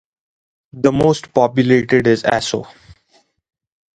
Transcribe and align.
The 0.73 0.91
most 0.91 1.31
populated 1.31 2.07
is 2.07 2.23
Asso. 2.23 2.65